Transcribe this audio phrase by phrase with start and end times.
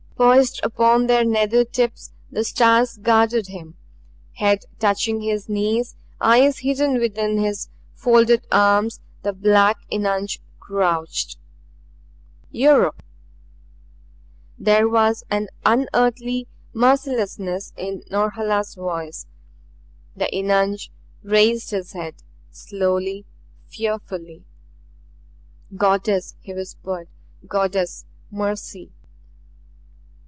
[0.21, 3.75] Poised upon their nether tips the stars guarded him.
[4.33, 11.39] Head touching his knees, eyes hidden within his folded arms, the black eunuch crouched.
[12.51, 12.97] "Yuruk!"
[14.59, 19.25] There was an unearthly mercilessness in Norhala's voice.
[20.15, 20.81] The eunuch
[21.23, 22.13] raised his head;
[22.51, 23.25] slowly,
[23.65, 24.43] fearfully.
[25.75, 27.07] "Goddess!" he whispered.
[27.47, 28.05] "Goddess!
[28.29, 28.91] Mercy!"